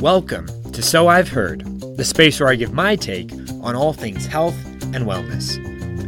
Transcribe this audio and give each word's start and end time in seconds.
Welcome 0.00 0.46
to 0.70 0.80
So 0.80 1.08
I've 1.08 1.30
Heard, 1.30 1.64
the 1.96 2.04
space 2.04 2.38
where 2.38 2.48
I 2.48 2.54
give 2.54 2.72
my 2.72 2.94
take 2.94 3.32
on 3.62 3.74
all 3.74 3.92
things 3.92 4.26
health 4.26 4.54
and 4.94 5.06
wellness. 5.06 5.58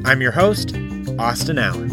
I'm 0.07 0.23
your 0.23 0.31
host, 0.31 0.77
Austin 1.19 1.59
Allen. 1.59 1.91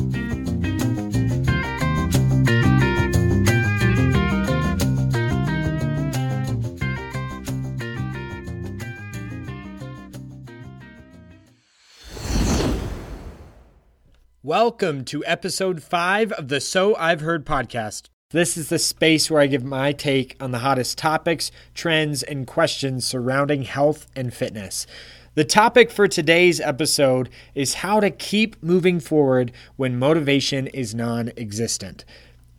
Welcome 14.43 15.04
to 15.05 15.25
episode 15.25 15.82
five 15.82 16.32
of 16.34 16.50
the 16.50 16.61
So 16.61 16.95
I've 16.95 17.21
Heard 17.21 17.43
podcast. 17.43 18.09
This 18.32 18.57
is 18.57 18.68
the 18.68 18.78
space 18.78 19.32
where 19.32 19.39
I 19.39 19.48
give 19.48 19.64
my 19.64 19.94
take 19.94 20.36
on 20.41 20.52
the 20.52 20.59
hottest 20.59 20.98
topics, 20.98 21.50
trends, 21.73 22.23
and 22.23 22.46
questions 22.46 23.05
surrounding 23.05 23.62
health 23.62 24.05
and 24.17 24.34
fitness. 24.34 24.86
The 25.36 25.45
topic 25.45 25.90
for 25.90 26.09
today's 26.09 26.59
episode 26.59 27.30
is 27.55 27.76
how 27.76 28.02
to 28.02 28.09
keep 28.09 28.62
moving 28.62 29.00
forward 29.00 29.53
when 29.77 29.98
motivation 29.98 30.67
is 30.67 30.94
non 30.94 31.31
existent. 31.38 32.03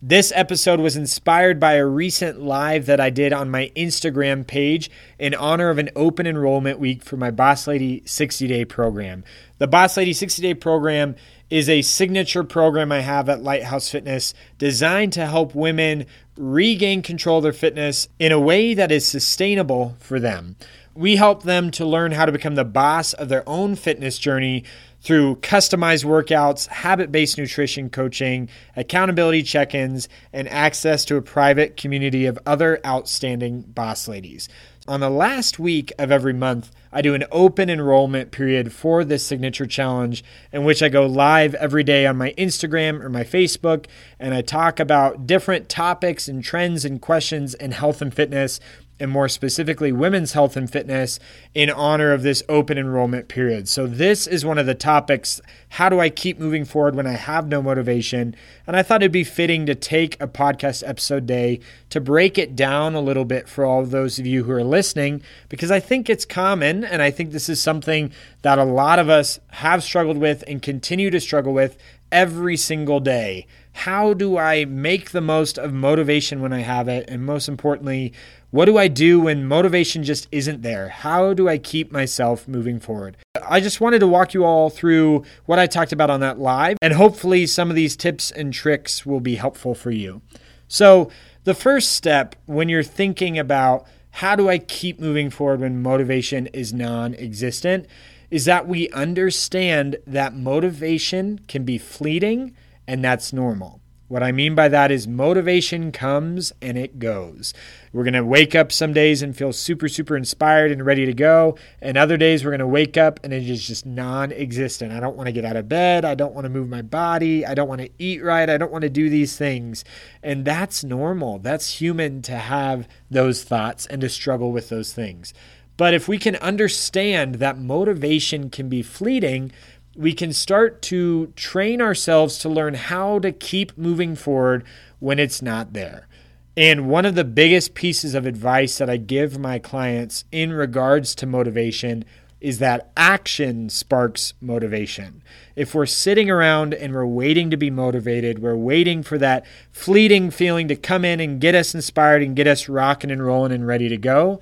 This 0.01 0.31
episode 0.33 0.79
was 0.79 0.95
inspired 0.95 1.59
by 1.59 1.73
a 1.73 1.85
recent 1.85 2.41
live 2.41 2.85
that 2.85 3.01
I 3.01 3.09
did 3.09 3.33
on 3.33 3.51
my 3.51 3.69
Instagram 3.75 4.47
page 4.47 4.89
in 5.19 5.35
honor 5.35 5.69
of 5.69 5.77
an 5.77 5.89
open 5.93 6.25
enrollment 6.25 6.79
week 6.79 7.03
for 7.03 7.17
my 7.17 7.31
Boss 7.31 7.67
Lady 7.67 8.01
60 8.05 8.47
day 8.47 8.63
program. 8.63 9.25
The 9.57 9.67
Boss 9.67 9.97
Lady 9.97 10.13
60 10.13 10.41
day 10.41 10.53
program 10.53 11.17
is 11.49 11.67
a 11.67 11.81
signature 11.81 12.45
program 12.45 12.93
I 12.93 13.01
have 13.01 13.27
at 13.27 13.43
Lighthouse 13.43 13.89
Fitness 13.89 14.33
designed 14.57 15.11
to 15.13 15.25
help 15.25 15.53
women 15.53 16.05
regain 16.37 17.01
control 17.01 17.39
of 17.39 17.43
their 17.43 17.51
fitness 17.51 18.07
in 18.19 18.31
a 18.31 18.39
way 18.39 18.73
that 18.73 18.93
is 18.93 19.05
sustainable 19.05 19.97
for 19.99 20.17
them. 20.17 20.55
We 20.95 21.17
help 21.17 21.43
them 21.43 21.71
to 21.71 21.85
learn 21.85 22.13
how 22.13 22.25
to 22.25 22.31
become 22.31 22.55
the 22.55 22.63
boss 22.63 23.11
of 23.11 23.27
their 23.27 23.47
own 23.47 23.75
fitness 23.75 24.17
journey 24.17 24.63
through 25.01 25.37
customized 25.37 26.05
workouts, 26.05 26.67
habit 26.67 27.11
based 27.11 27.37
nutrition 27.37 27.89
coaching, 27.89 28.49
accountability 28.75 29.43
check 29.43 29.73
ins, 29.73 30.09
and 30.33 30.47
access 30.49 31.05
to 31.05 31.15
a 31.15 31.21
private 31.21 31.77
community 31.77 32.25
of 32.25 32.39
other 32.45 32.79
outstanding 32.85 33.61
boss 33.61 34.07
ladies. 34.07 34.49
On 34.87 35.01
the 35.01 35.09
last 35.09 35.59
week 35.59 35.93
of 35.99 36.11
every 36.11 36.33
month, 36.33 36.71
I 36.91 37.03
do 37.03 37.13
an 37.13 37.25
open 37.31 37.69
enrollment 37.69 38.31
period 38.31 38.73
for 38.73 39.05
this 39.05 39.23
signature 39.23 39.67
challenge 39.67 40.23
in 40.51 40.63
which 40.63 40.81
I 40.81 40.89
go 40.89 41.05
live 41.05 41.53
every 41.55 41.83
day 41.83 42.07
on 42.07 42.17
my 42.17 42.33
Instagram 42.39 43.03
or 43.03 43.09
my 43.09 43.23
Facebook 43.23 43.85
and 44.19 44.33
I 44.33 44.41
talk 44.41 44.79
about 44.79 45.27
different 45.27 45.69
topics 45.69 46.27
and 46.27 46.43
trends 46.43 46.85
and 46.85 46.99
questions 46.99 47.53
in 47.53 47.71
health 47.71 48.01
and 48.01 48.11
fitness 48.11 48.59
and 48.99 49.11
more 49.11 49.29
specifically 49.29 49.91
women's 49.91 50.33
health 50.33 50.57
and 50.57 50.71
fitness 50.71 51.19
in 51.53 51.69
honor 51.69 52.11
of 52.11 52.21
this 52.21 52.43
open 52.49 52.77
enrollment 52.77 53.27
period. 53.27 53.67
So, 53.67 53.87
this 53.87 54.27
is 54.27 54.45
one 54.45 54.57
of 54.57 54.65
the 54.65 54.75
topics. 54.75 55.41
How 55.69 55.89
do 55.89 55.99
I 55.99 56.09
keep 56.09 56.39
moving 56.39 56.65
forward 56.65 56.95
when 56.95 57.07
I 57.07 57.13
have 57.13 57.47
no 57.47 57.61
motivation? 57.61 58.35
And 58.67 58.75
I 58.75 58.83
thought 58.83 59.01
it'd 59.01 59.11
be 59.11 59.23
fitting 59.23 59.65
to 59.65 59.75
take 59.75 60.21
a 60.21 60.27
podcast 60.27 60.87
episode 60.87 61.25
day 61.25 61.59
to 61.89 62.01
break 62.01 62.37
it 62.37 62.55
down 62.55 62.95
a 62.95 63.01
little 63.01 63.25
bit 63.25 63.47
for 63.47 63.65
all 63.65 63.83
those 63.85 64.19
of 64.19 64.25
you 64.25 64.43
who 64.43 64.51
are 64.51 64.63
listening, 64.63 65.21
because 65.47 65.71
I 65.71 65.79
think 65.79 66.09
it's 66.09 66.25
common. 66.25 66.83
And 66.83 67.01
I 67.01 67.11
think 67.11 67.31
this 67.31 67.49
is 67.49 67.61
something 67.61 68.11
that 68.41 68.59
a 68.59 68.63
lot 68.63 68.99
of 68.99 69.09
us 69.09 69.39
have 69.49 69.83
struggled 69.83 70.17
with 70.17 70.43
and 70.47 70.61
continue 70.61 71.09
to 71.09 71.19
struggle 71.19 71.53
with 71.53 71.77
every 72.11 72.57
single 72.57 72.99
day. 72.99 73.45
How 73.73 74.13
do 74.13 74.37
I 74.37 74.65
make 74.65 75.11
the 75.11 75.21
most 75.21 75.57
of 75.57 75.71
motivation 75.71 76.41
when 76.41 76.51
I 76.51 76.59
have 76.59 76.87
it? 76.87 77.05
And 77.07 77.25
most 77.25 77.47
importantly, 77.47 78.13
what 78.51 78.65
do 78.65 78.77
I 78.77 78.87
do 78.87 79.19
when 79.21 79.45
motivation 79.45 80.03
just 80.03 80.27
isn't 80.31 80.61
there? 80.61 80.89
How 80.89 81.33
do 81.33 81.47
I 81.47 81.57
keep 81.57 81.91
myself 81.91 82.47
moving 82.47 82.79
forward? 82.79 83.17
I 83.47 83.59
just 83.59 83.79
wanted 83.79 83.99
to 83.99 84.07
walk 84.07 84.33
you 84.33 84.43
all 84.43 84.69
through 84.69 85.23
what 85.45 85.59
I 85.59 85.67
talked 85.67 85.91
about 85.91 86.09
on 86.09 86.19
that 86.21 86.39
live, 86.39 86.77
and 86.81 86.93
hopefully, 86.93 87.45
some 87.45 87.69
of 87.69 87.75
these 87.75 87.95
tips 87.95 88.31
and 88.31 88.51
tricks 88.51 89.05
will 89.05 89.19
be 89.19 89.35
helpful 89.35 89.75
for 89.75 89.91
you. 89.91 90.21
So, 90.67 91.11
the 91.43 91.53
first 91.53 91.91
step 91.91 92.35
when 92.45 92.69
you're 92.69 92.83
thinking 92.83 93.37
about 93.37 93.85
how 94.11 94.35
do 94.35 94.49
I 94.49 94.57
keep 94.57 94.99
moving 94.99 95.29
forward 95.29 95.61
when 95.61 95.81
motivation 95.81 96.47
is 96.47 96.73
non 96.73 97.13
existent 97.15 97.85
is 98.31 98.45
that 98.45 98.67
we 98.67 98.89
understand 98.89 99.97
that 100.05 100.35
motivation 100.35 101.39
can 101.47 101.63
be 101.63 101.77
fleeting 101.77 102.55
and 102.87 103.03
that's 103.03 103.31
normal. 103.33 103.81
What 104.09 104.23
I 104.23 104.31
mean 104.31 104.55
by 104.55 104.69
that 104.69 104.91
is 104.91 105.07
motivation 105.07 105.91
comes 105.91 106.51
and 106.63 106.79
it 106.79 106.97
goes. 106.97 107.53
We're 107.93 108.03
going 108.03 108.15
to 108.15 108.25
wake 108.25 108.55
up 108.55 108.71
some 108.71 108.91
days 108.91 109.21
and 109.21 109.37
feel 109.37 109.53
super, 109.53 109.87
super 109.87 110.17
inspired 110.17 110.71
and 110.71 110.83
ready 110.83 111.05
to 111.05 111.13
go. 111.13 111.59
And 111.79 111.95
other 111.95 112.17
days 112.17 112.43
we're 112.43 112.49
going 112.49 112.59
to 112.59 112.65
wake 112.67 112.97
up 112.97 113.19
and 113.23 113.31
it 113.31 113.47
is 113.47 113.67
just 113.67 113.85
non 113.85 114.31
existent. 114.31 114.93
I 114.93 114.99
don't 114.99 115.15
want 115.15 115.27
to 115.27 115.31
get 115.31 115.45
out 115.45 115.55
of 115.55 115.69
bed. 115.69 116.05
I 116.05 116.15
don't 116.15 116.33
want 116.33 116.45
to 116.45 116.49
move 116.49 116.67
my 116.67 116.81
body. 116.81 117.45
I 117.45 117.53
don't 117.53 117.69
want 117.69 117.81
to 117.81 117.89
eat 117.99 118.23
right. 118.23 118.49
I 118.49 118.57
don't 118.57 118.71
want 118.71 118.81
to 118.81 118.89
do 118.89 119.11
these 119.11 119.37
things. 119.37 119.85
And 120.23 120.43
that's 120.43 120.83
normal. 120.83 121.37
That's 121.37 121.79
human 121.79 122.23
to 122.23 122.35
have 122.35 122.87
those 123.11 123.43
thoughts 123.43 123.85
and 123.85 124.01
to 124.01 124.09
struggle 124.09 124.51
with 124.51 124.69
those 124.69 124.91
things. 124.91 125.35
But 125.77 125.93
if 125.93 126.07
we 126.07 126.17
can 126.17 126.35
understand 126.37 127.35
that 127.35 127.57
motivation 127.57 128.49
can 128.49 128.67
be 128.67 128.81
fleeting, 128.81 129.51
we 129.95 130.13
can 130.13 130.33
start 130.33 130.81
to 130.83 131.27
train 131.35 131.81
ourselves 131.81 132.37
to 132.39 132.49
learn 132.49 132.73
how 132.75 133.19
to 133.19 133.31
keep 133.31 133.77
moving 133.77 134.15
forward 134.15 134.63
when 134.99 135.19
it's 135.19 135.41
not 135.41 135.73
there. 135.73 136.07
And 136.55 136.89
one 136.89 137.05
of 137.05 137.15
the 137.15 137.23
biggest 137.23 137.73
pieces 137.73 138.13
of 138.13 138.25
advice 138.25 138.77
that 138.77 138.89
I 138.89 138.97
give 138.97 139.39
my 139.39 139.59
clients 139.59 140.25
in 140.31 140.51
regards 140.51 141.15
to 141.15 141.25
motivation 141.25 142.03
is 142.41 142.59
that 142.59 142.91
action 142.95 143.69
sparks 143.69 144.33
motivation. 144.41 145.21
If 145.55 145.75
we're 145.75 145.85
sitting 145.85 146.29
around 146.29 146.73
and 146.73 146.93
we're 146.93 147.05
waiting 147.05 147.49
to 147.49 147.57
be 147.57 147.69
motivated, 147.69 148.39
we're 148.39 148.55
waiting 148.55 149.03
for 149.03 149.17
that 149.17 149.45
fleeting 149.71 150.31
feeling 150.31 150.67
to 150.69 150.75
come 150.75 151.03
in 151.03 151.19
and 151.19 151.41
get 151.41 151.55
us 151.55 151.75
inspired 151.75 152.23
and 152.23 152.35
get 152.35 152.47
us 152.47 152.69
rocking 152.69 153.11
and 153.11 153.25
rolling 153.25 153.51
and 153.51 153.67
ready 153.67 153.89
to 153.89 153.97
go, 153.97 154.39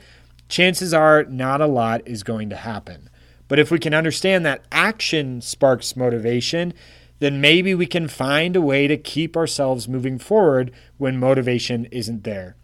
chances 0.47 0.93
are 0.93 1.23
not 1.25 1.61
a 1.61 1.67
lot 1.67 2.01
is 2.05 2.23
going 2.23 2.49
to 2.49 2.55
happen. 2.55 3.09
But 3.47 3.59
if 3.59 3.71
we 3.71 3.79
can 3.79 3.93
understand 3.93 4.45
that 4.45 4.65
action 4.71 5.41
sparks 5.41 5.95
motivation, 5.95 6.73
then 7.19 7.41
maybe 7.41 7.73
we 7.73 7.85
can 7.85 8.07
find 8.07 8.55
a 8.55 8.61
way 8.61 8.87
to 8.87 8.97
keep 8.97 9.35
ourselves 9.35 9.87
moving 9.87 10.19
forward 10.19 10.71
when 10.97 11.19
motivation 11.19 11.85
isn't 11.85 12.23
there. 12.23 12.55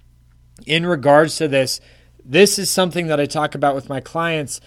In 0.66 0.85
regards 0.85 1.38
to 1.38 1.47
this, 1.47 1.79
this 2.23 2.59
is 2.59 2.69
something 2.69 3.07
that 3.07 3.19
I 3.19 3.25
talk 3.25 3.55
about 3.55 3.75
with 3.75 3.89
my 3.89 3.99
clients, 3.99 4.61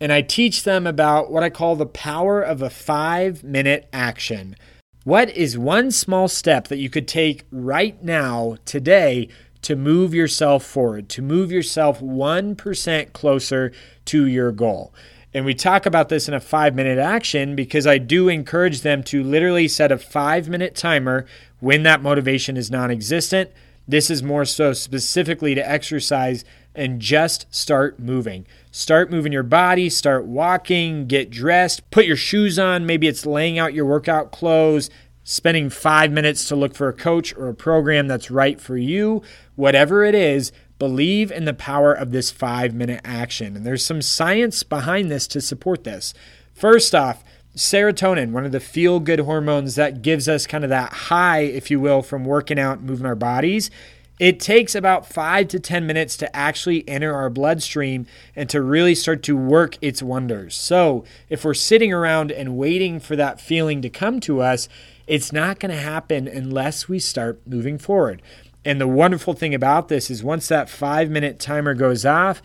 and 0.00 0.12
I 0.12 0.22
teach 0.22 0.62
them 0.62 0.86
about 0.86 1.30
what 1.30 1.42
I 1.42 1.50
call 1.50 1.76
the 1.76 1.86
power 1.86 2.40
of 2.40 2.62
a 2.62 2.70
five 2.70 3.42
minute 3.42 3.88
action. 3.92 4.56
What 5.04 5.30
is 5.30 5.58
one 5.58 5.90
small 5.90 6.28
step 6.28 6.68
that 6.68 6.78
you 6.78 6.88
could 6.88 7.08
take 7.08 7.44
right 7.50 8.00
now, 8.02 8.56
today, 8.64 9.28
to 9.62 9.76
move 9.76 10.14
yourself 10.14 10.64
forward, 10.64 11.08
to 11.10 11.22
move 11.22 11.50
yourself 11.50 12.00
1% 12.00 13.12
closer 13.12 13.72
to 14.06 14.26
your 14.26 14.52
goal? 14.52 14.94
And 15.34 15.44
we 15.44 15.54
talk 15.54 15.86
about 15.86 16.08
this 16.08 16.28
in 16.28 16.34
a 16.34 16.40
five 16.40 16.74
minute 16.74 16.98
action 16.98 17.56
because 17.56 17.86
I 17.86 17.98
do 17.98 18.28
encourage 18.28 18.82
them 18.82 19.02
to 19.04 19.22
literally 19.22 19.66
set 19.68 19.90
a 19.90 19.98
five 19.98 20.48
minute 20.48 20.74
timer 20.74 21.26
when 21.60 21.82
that 21.84 22.02
motivation 22.02 22.56
is 22.56 22.70
non 22.70 22.90
existent. 22.90 23.50
This 23.88 24.10
is 24.10 24.22
more 24.22 24.44
so 24.44 24.72
specifically 24.72 25.54
to 25.54 25.68
exercise 25.68 26.44
and 26.74 27.00
just 27.00 27.52
start 27.54 27.98
moving. 27.98 28.46
Start 28.70 29.10
moving 29.10 29.32
your 29.32 29.42
body, 29.42 29.90
start 29.90 30.24
walking, 30.24 31.06
get 31.06 31.30
dressed, 31.30 31.90
put 31.90 32.06
your 32.06 32.16
shoes 32.16 32.58
on. 32.58 32.86
Maybe 32.86 33.08
it's 33.08 33.26
laying 33.26 33.58
out 33.58 33.74
your 33.74 33.84
workout 33.84 34.32
clothes, 34.32 34.88
spending 35.24 35.68
five 35.68 36.12
minutes 36.12 36.46
to 36.48 36.56
look 36.56 36.74
for 36.74 36.88
a 36.88 36.94
coach 36.94 37.34
or 37.36 37.48
a 37.48 37.54
program 37.54 38.06
that's 38.06 38.30
right 38.30 38.60
for 38.60 38.76
you. 38.76 39.22
Whatever 39.56 40.04
it 40.04 40.14
is, 40.14 40.52
Believe 40.82 41.30
in 41.30 41.44
the 41.44 41.54
power 41.54 41.92
of 41.92 42.10
this 42.10 42.32
five 42.32 42.74
minute 42.74 43.02
action. 43.04 43.54
And 43.54 43.64
there's 43.64 43.84
some 43.84 44.02
science 44.02 44.64
behind 44.64 45.12
this 45.12 45.28
to 45.28 45.40
support 45.40 45.84
this. 45.84 46.12
First 46.54 46.92
off, 46.92 47.22
serotonin, 47.56 48.32
one 48.32 48.44
of 48.44 48.50
the 48.50 48.58
feel 48.58 48.98
good 48.98 49.20
hormones 49.20 49.76
that 49.76 50.02
gives 50.02 50.28
us 50.28 50.44
kind 50.44 50.64
of 50.64 50.70
that 50.70 50.92
high, 50.92 51.42
if 51.42 51.70
you 51.70 51.78
will, 51.78 52.02
from 52.02 52.24
working 52.24 52.58
out 52.58 52.82
moving 52.82 53.06
our 53.06 53.14
bodies. 53.14 53.70
It 54.18 54.40
takes 54.40 54.74
about 54.74 55.06
five 55.06 55.46
to 55.48 55.60
10 55.60 55.86
minutes 55.86 56.16
to 56.16 56.34
actually 56.34 56.88
enter 56.88 57.14
our 57.14 57.30
bloodstream 57.30 58.04
and 58.34 58.50
to 58.50 58.60
really 58.60 58.96
start 58.96 59.22
to 59.22 59.36
work 59.36 59.78
its 59.80 60.02
wonders. 60.02 60.56
So, 60.56 61.04
if 61.28 61.44
we're 61.44 61.54
sitting 61.54 61.92
around 61.92 62.32
and 62.32 62.56
waiting 62.56 62.98
for 62.98 63.14
that 63.14 63.40
feeling 63.40 63.82
to 63.82 63.88
come 63.88 64.18
to 64.22 64.40
us, 64.40 64.68
it's 65.06 65.32
not 65.32 65.60
going 65.60 65.70
to 65.70 65.80
happen 65.80 66.26
unless 66.26 66.88
we 66.88 66.98
start 66.98 67.40
moving 67.46 67.78
forward. 67.78 68.20
And 68.64 68.80
the 68.80 68.88
wonderful 68.88 69.34
thing 69.34 69.54
about 69.54 69.88
this 69.88 70.10
is 70.10 70.22
once 70.22 70.48
that 70.48 70.70
five 70.70 71.10
minute 71.10 71.38
timer 71.38 71.74
goes 71.74 72.06
off, 72.06 72.40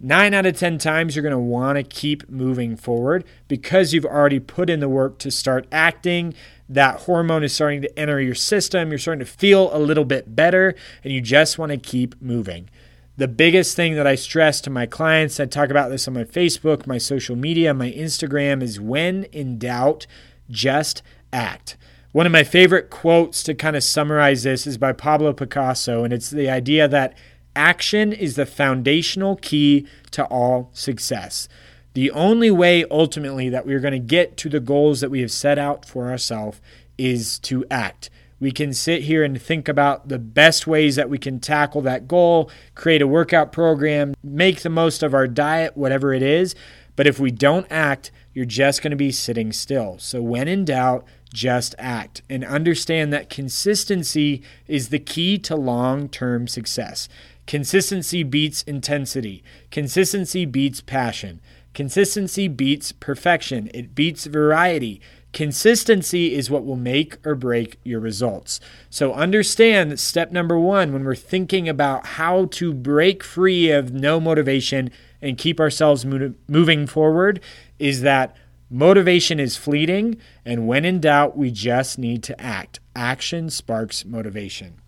nine 0.00 0.34
out 0.34 0.46
of 0.46 0.58
10 0.58 0.78
times 0.78 1.14
you're 1.14 1.22
going 1.22 1.32
to 1.32 1.38
want 1.38 1.76
to 1.76 1.82
keep 1.82 2.28
moving 2.28 2.76
forward 2.76 3.24
because 3.46 3.92
you've 3.92 4.06
already 4.06 4.40
put 4.40 4.70
in 4.70 4.80
the 4.80 4.88
work 4.88 5.18
to 5.18 5.30
start 5.30 5.66
acting. 5.70 6.34
That 6.68 7.00
hormone 7.00 7.44
is 7.44 7.52
starting 7.52 7.82
to 7.82 7.98
enter 7.98 8.20
your 8.20 8.34
system. 8.34 8.90
You're 8.90 8.98
starting 8.98 9.24
to 9.24 9.30
feel 9.30 9.74
a 9.74 9.78
little 9.78 10.04
bit 10.04 10.34
better, 10.34 10.74
and 11.04 11.12
you 11.12 11.20
just 11.20 11.58
want 11.58 11.70
to 11.72 11.78
keep 11.78 12.20
moving. 12.22 12.70
The 13.16 13.28
biggest 13.28 13.76
thing 13.76 13.96
that 13.96 14.06
I 14.06 14.14
stress 14.14 14.60
to 14.62 14.70
my 14.70 14.86
clients, 14.86 15.38
I 15.38 15.46
talk 15.46 15.68
about 15.68 15.90
this 15.90 16.08
on 16.08 16.14
my 16.14 16.24
Facebook, 16.24 16.86
my 16.86 16.96
social 16.96 17.36
media, 17.36 17.74
my 17.74 17.90
Instagram, 17.90 18.62
is 18.62 18.80
when 18.80 19.24
in 19.24 19.58
doubt, 19.58 20.06
just 20.48 21.02
act. 21.32 21.76
One 22.12 22.26
of 22.26 22.32
my 22.32 22.42
favorite 22.42 22.90
quotes 22.90 23.44
to 23.44 23.54
kind 23.54 23.76
of 23.76 23.84
summarize 23.84 24.42
this 24.42 24.66
is 24.66 24.76
by 24.76 24.92
Pablo 24.92 25.32
Picasso, 25.32 26.02
and 26.02 26.12
it's 26.12 26.28
the 26.28 26.50
idea 26.50 26.88
that 26.88 27.16
action 27.54 28.12
is 28.12 28.34
the 28.34 28.46
foundational 28.46 29.36
key 29.36 29.86
to 30.10 30.24
all 30.24 30.70
success. 30.72 31.48
The 31.94 32.10
only 32.10 32.50
way 32.50 32.84
ultimately 32.90 33.48
that 33.50 33.64
we're 33.64 33.78
going 33.78 33.92
to 33.92 34.00
get 34.00 34.36
to 34.38 34.48
the 34.48 34.58
goals 34.58 35.00
that 35.00 35.10
we 35.10 35.20
have 35.20 35.30
set 35.30 35.56
out 35.56 35.84
for 35.86 36.10
ourselves 36.10 36.60
is 36.98 37.38
to 37.40 37.64
act. 37.70 38.10
We 38.40 38.50
can 38.50 38.72
sit 38.72 39.02
here 39.02 39.22
and 39.22 39.40
think 39.40 39.68
about 39.68 40.08
the 40.08 40.18
best 40.18 40.66
ways 40.66 40.96
that 40.96 41.10
we 41.10 41.18
can 41.18 41.38
tackle 41.38 41.82
that 41.82 42.08
goal, 42.08 42.50
create 42.74 43.02
a 43.02 43.06
workout 43.06 43.52
program, 43.52 44.14
make 44.24 44.62
the 44.62 44.68
most 44.68 45.04
of 45.04 45.14
our 45.14 45.28
diet, 45.28 45.76
whatever 45.76 46.12
it 46.12 46.22
is. 46.22 46.56
But 46.96 47.06
if 47.06 47.20
we 47.20 47.30
don't 47.30 47.66
act, 47.70 48.10
you're 48.34 48.44
just 48.44 48.82
going 48.82 48.90
to 48.90 48.96
be 48.96 49.12
sitting 49.12 49.52
still. 49.52 49.98
So 49.98 50.20
when 50.22 50.48
in 50.48 50.64
doubt, 50.64 51.04
just 51.32 51.74
act 51.78 52.22
and 52.28 52.44
understand 52.44 53.12
that 53.12 53.30
consistency 53.30 54.42
is 54.66 54.88
the 54.88 54.98
key 54.98 55.38
to 55.38 55.56
long 55.56 56.08
term 56.08 56.48
success. 56.48 57.08
Consistency 57.46 58.22
beats 58.22 58.62
intensity, 58.62 59.42
consistency 59.70 60.44
beats 60.44 60.80
passion, 60.80 61.40
consistency 61.74 62.48
beats 62.48 62.92
perfection, 62.92 63.70
it 63.74 63.94
beats 63.94 64.26
variety. 64.26 65.00
Consistency 65.32 66.34
is 66.34 66.50
what 66.50 66.64
will 66.64 66.76
make 66.76 67.24
or 67.24 67.36
break 67.36 67.78
your 67.84 68.00
results. 68.00 68.58
So 68.88 69.12
understand 69.14 69.92
that 69.92 69.98
step 69.98 70.32
number 70.32 70.58
one, 70.58 70.92
when 70.92 71.04
we're 71.04 71.14
thinking 71.14 71.68
about 71.68 72.04
how 72.04 72.46
to 72.46 72.74
break 72.74 73.22
free 73.22 73.70
of 73.70 73.92
no 73.92 74.18
motivation 74.18 74.90
and 75.22 75.38
keep 75.38 75.60
ourselves 75.60 76.04
moving 76.04 76.86
forward, 76.88 77.40
is 77.78 78.00
that 78.00 78.34
motivation 78.70 79.40
is 79.40 79.56
fleeting. 79.56 80.16
And 80.44 80.66
when 80.66 80.84
in 80.84 81.00
doubt, 81.00 81.36
we 81.36 81.50
just 81.50 81.98
need 81.98 82.22
to 82.24 82.40
act. 82.40 82.80
Action 82.94 83.50
sparks 83.50 84.04
motivation. 84.04 84.80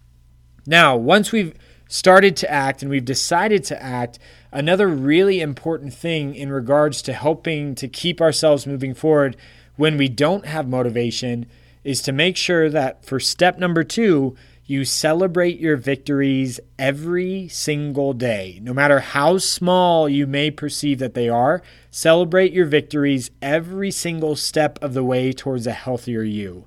Now, 0.67 0.97
once 0.97 1.33
we've 1.33 1.55
started 1.89 2.37
to 2.37 2.51
act 2.51 2.81
and 2.81 2.91
we've 2.91 3.05
decided 3.05 3.65
to 3.65 3.83
act, 3.83 4.19
another 4.51 4.89
really 4.89 5.41
important 5.41 5.93
thing 5.93 6.35
in 6.35 6.51
regards 6.51 7.03
to 7.03 7.13
helping 7.13 7.75
to 7.75 7.89
keep 7.89 8.21
ourselves 8.21 8.67
moving 8.67 8.95
forward 8.95 9.37
when 9.77 9.97
we 9.97 10.09
don't 10.09 10.47
have 10.47 10.69
motivation 10.69 11.47
is 11.85 12.01
to 12.03 12.13
make 12.13 12.37
sure 12.37 12.71
that 12.71 13.05
for 13.05 13.19
step 13.19 13.59
number 13.59 13.83
two, 13.83 14.37
you 14.65 14.85
celebrate 14.85 15.59
your 15.59 15.77
victories 15.77 16.61
every 16.79 17.49
single 17.49 18.13
day. 18.13 18.61
No 18.63 18.73
matter 18.73 19.01
how 19.01 19.39
small 19.39 20.09
you 20.09 20.27
may 20.27 20.51
perceive 20.51 21.01
that 21.01 21.15
they 21.15 21.29
are, 21.29 21.63
celebrate 21.91 22.53
your 22.53 22.67
victories 22.67 23.31
every 23.41 23.91
single 23.91 24.37
step 24.37 24.79
of 24.81 24.95
the 24.95 25.05
way 25.05 25.33
towards 25.33 25.67
a 25.67 25.73
healthier 25.73 26.23
you. 26.23 26.65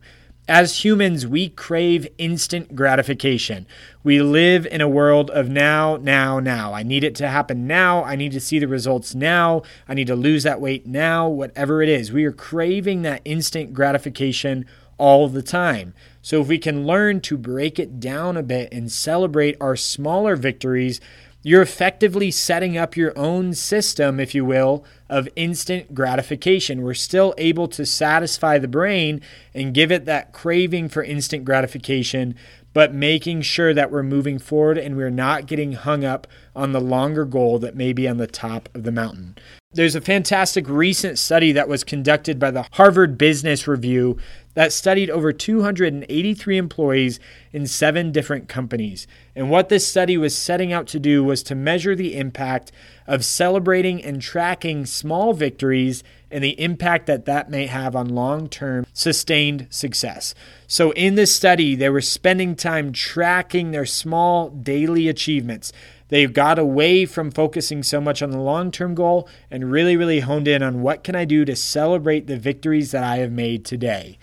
As 0.47 0.83
humans, 0.83 1.25
we 1.25 1.49
crave 1.49 2.07
instant 2.19 2.75
gratification. 2.75 3.65
We 4.03 4.21
live 4.21 4.67
in 4.67 4.79
a 4.79 4.87
world 4.87 5.31
of 5.31 5.49
now, 5.49 5.97
now, 5.97 6.39
now. 6.39 6.71
I 6.71 6.83
need 6.83 7.03
it 7.03 7.15
to 7.15 7.27
happen 7.27 7.65
now. 7.65 8.03
I 8.03 8.15
need 8.15 8.31
to 8.33 8.39
see 8.39 8.59
the 8.59 8.67
results 8.67 9.15
now. 9.15 9.63
I 9.87 9.95
need 9.95 10.05
to 10.05 10.15
lose 10.15 10.43
that 10.43 10.61
weight 10.61 10.85
now, 10.85 11.27
whatever 11.27 11.81
it 11.81 11.89
is. 11.89 12.11
We 12.11 12.25
are 12.25 12.31
craving 12.31 13.01
that 13.01 13.23
instant 13.25 13.73
gratification 13.73 14.67
all 14.97 15.27
the 15.27 15.41
time. 15.41 15.95
So, 16.25 16.41
if 16.41 16.47
we 16.47 16.57
can 16.57 16.87
learn 16.87 17.21
to 17.21 17.37
break 17.37 17.77
it 17.77 17.99
down 17.99 18.35
a 18.35 18.41
bit 18.41 18.69
and 18.71 18.91
celebrate 18.91 19.55
our 19.61 19.75
smaller 19.75 20.35
victories, 20.35 20.99
you're 21.43 21.61
effectively 21.61 22.31
setting 22.31 22.75
up 22.75 22.97
your 22.97 23.15
own 23.15 23.53
system, 23.53 24.19
if 24.19 24.33
you 24.33 24.43
will, 24.43 24.83
of 25.07 25.29
instant 25.35 25.93
gratification. 25.93 26.81
We're 26.81 26.95
still 26.95 27.35
able 27.37 27.67
to 27.67 27.85
satisfy 27.85 28.57
the 28.57 28.67
brain 28.67 29.21
and 29.53 29.71
give 29.71 29.91
it 29.91 30.05
that 30.05 30.33
craving 30.33 30.89
for 30.89 31.03
instant 31.03 31.45
gratification, 31.45 32.33
but 32.73 32.91
making 32.91 33.43
sure 33.43 33.75
that 33.75 33.91
we're 33.91 34.01
moving 34.01 34.39
forward 34.39 34.79
and 34.79 34.97
we're 34.97 35.11
not 35.11 35.45
getting 35.45 35.73
hung 35.73 36.03
up 36.03 36.25
on 36.55 36.71
the 36.71 36.81
longer 36.81 37.25
goal 37.25 37.59
that 37.59 37.75
may 37.75 37.93
be 37.93 38.07
on 38.07 38.17
the 38.17 38.25
top 38.25 38.67
of 38.73 38.81
the 38.81 38.91
mountain. 38.91 39.37
There's 39.75 39.95
a 39.95 39.99
fantastic 39.99 40.69
recent 40.69 41.19
study 41.19 41.51
that 41.51 41.67
was 41.67 41.83
conducted 41.83 42.39
by 42.39 42.49
the 42.49 42.65
Harvard 42.71 43.17
Business 43.17 43.67
Review 43.67 44.17
that 44.53 44.71
studied 44.71 45.09
over 45.09 45.33
283 45.33 46.57
employees 46.57 47.19
in 47.51 47.67
seven 47.67 48.13
different 48.13 48.47
companies. 48.47 49.05
And 49.35 49.49
what 49.49 49.67
this 49.67 49.85
study 49.85 50.15
was 50.15 50.33
setting 50.33 50.71
out 50.71 50.87
to 50.87 50.99
do 50.99 51.25
was 51.25 51.43
to 51.43 51.55
measure 51.55 51.93
the 51.93 52.15
impact 52.15 52.71
of 53.05 53.25
celebrating 53.25 54.01
and 54.01 54.21
tracking 54.21 54.85
small 54.85 55.33
victories 55.33 56.05
and 56.31 56.41
the 56.41 56.57
impact 56.59 57.05
that 57.07 57.25
that 57.25 57.49
may 57.49 57.65
have 57.65 57.97
on 57.97 58.07
long 58.07 58.47
term 58.47 58.85
sustained 58.93 59.67
success. 59.69 60.33
So, 60.67 60.91
in 60.91 61.15
this 61.15 61.35
study, 61.35 61.75
they 61.75 61.89
were 61.89 61.99
spending 61.99 62.55
time 62.55 62.93
tracking 62.93 63.71
their 63.71 63.85
small 63.85 64.49
daily 64.49 65.09
achievements. 65.09 65.73
They 66.09 66.25
got 66.27 66.59
away 66.59 67.05
from 67.05 67.31
focusing 67.31 67.83
so 67.83 67.99
much 67.99 68.21
on 68.21 68.31
the 68.31 68.39
long 68.39 68.71
term 68.71 68.95
goal 68.95 69.27
and 69.49 69.71
really, 69.71 69.97
really 69.97 70.19
honed 70.19 70.47
in 70.47 70.61
on 70.61 70.81
what 70.81 71.03
can 71.03 71.15
I 71.15 71.25
do 71.25 71.45
to 71.45 71.55
celebrate 71.55 72.27
the 72.27 72.37
victories 72.37 72.91
that 72.91 73.03
I 73.03 73.17
have 73.17 73.31
made 73.31 73.65
today. 73.65 74.17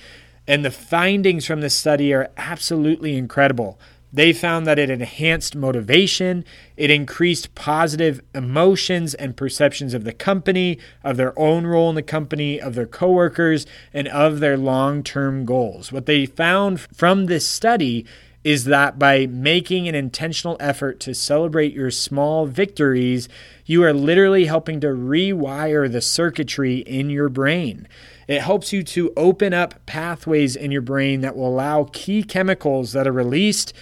And 0.46 0.64
the 0.64 0.70
findings 0.70 1.46
from 1.46 1.60
this 1.60 1.74
study 1.74 2.12
are 2.12 2.30
absolutely 2.36 3.16
incredible. 3.16 3.78
They 4.14 4.34
found 4.34 4.66
that 4.66 4.78
it 4.78 4.90
enhanced 4.90 5.56
motivation, 5.56 6.44
it 6.76 6.90
increased 6.90 7.54
positive 7.54 8.20
emotions 8.34 9.14
and 9.14 9.36
perceptions 9.36 9.94
of 9.94 10.04
the 10.04 10.12
company, 10.12 10.78
of 11.02 11.16
their 11.16 11.36
own 11.38 11.66
role 11.66 11.88
in 11.88 11.94
the 11.94 12.02
company, 12.02 12.60
of 12.60 12.74
their 12.74 12.86
coworkers, 12.86 13.66
and 13.94 14.06
of 14.08 14.40
their 14.40 14.58
long 14.58 15.02
term 15.02 15.46
goals. 15.46 15.92
What 15.92 16.04
they 16.04 16.26
found 16.26 16.80
from 16.80 17.24
this 17.24 17.48
study 17.48 18.04
is 18.44 18.64
that 18.64 18.98
by 18.98 19.26
making 19.26 19.86
an 19.86 19.94
intentional 19.94 20.56
effort 20.58 20.98
to 21.00 21.14
celebrate 21.14 21.72
your 21.72 21.90
small 21.90 22.46
victories, 22.46 23.28
you 23.64 23.84
are 23.84 23.92
literally 23.92 24.46
helping 24.46 24.80
to 24.80 24.88
rewire 24.88 25.90
the 25.90 26.00
circuitry 26.00 26.78
in 26.78 27.08
your 27.08 27.28
brain. 27.28 27.86
It 28.26 28.40
helps 28.40 28.72
you 28.72 28.82
to 28.84 29.12
open 29.16 29.52
up 29.54 29.84
pathways 29.86 30.56
in 30.56 30.72
your 30.72 30.82
brain 30.82 31.20
that 31.20 31.36
will 31.36 31.48
allow 31.48 31.88
key 31.92 32.22
chemicals 32.22 32.92
that 32.92 33.06
are 33.06 33.12
released 33.12 33.72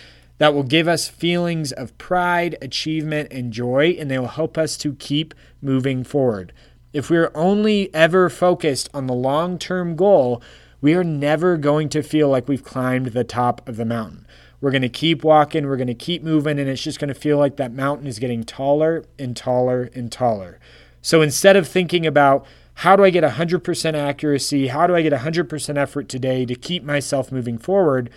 that 0.41 0.55
will 0.55 0.63
give 0.63 0.89
us 0.89 1.07
feelings 1.07 1.71
of 1.71 1.97
pride, 1.99 2.57
achievement, 2.63 3.31
and 3.31 3.53
joy, 3.53 3.95
and 3.99 4.11
they 4.11 4.19
will 4.19 4.27
help 4.27 4.57
us 4.57 4.79
to 4.79 4.95
keep 4.95 5.35
moving 5.61 6.03
forward. 6.03 6.51
If 6.95 7.11
we're 7.11 7.31
only 7.35 7.95
ever 7.95 8.31
focused 8.31 8.89
on 8.95 9.07
the 9.07 9.15
long 9.15 9.59
term 9.59 9.97
goal, 9.97 10.43
we 10.81 10.95
are 10.95 11.05
never 11.05 11.59
going 11.59 11.91
to 11.91 12.03
feel 12.03 12.31
like 12.31 12.49
we've 12.49 12.65
climbed 12.65 13.09
the 13.09 13.23
top 13.23 13.69
of 13.69 13.77
the 13.77 13.85
mountain. 13.85 14.27
We're 14.61 14.71
going 14.71 14.83
to 14.83 14.89
keep 14.89 15.25
walking, 15.25 15.67
we're 15.67 15.77
going 15.77 15.87
to 15.87 15.95
keep 15.95 16.23
moving, 16.23 16.59
and 16.59 16.69
it's 16.69 16.83
just 16.83 17.01
going 17.01 17.09
to 17.09 17.15
feel 17.15 17.39
like 17.39 17.57
that 17.57 17.73
mountain 17.73 18.07
is 18.07 18.19
getting 18.19 18.45
taller 18.45 19.05
and 19.19 19.37
taller 19.37 19.91
and 19.95 20.13
taller. 20.13 20.59
So 21.03 21.23
instead 21.23 21.57
of 21.57 21.67
thinking 21.67 22.07
about 22.07 22.45
how 22.75 22.97
do 22.97 23.05
I 23.05 23.11
get 23.11 23.25
100% 23.25 23.95
accuracy, 23.95 24.69
how 24.69 24.87
do 24.87 24.95
I 24.95 25.03
get 25.03 25.13
100% 25.13 25.77
effort 25.77 26.09
today 26.09 26.45
to 26.47 26.55
keep 26.55 26.83
myself 26.83 27.33
moving 27.33 27.59
forward, 27.59 28.11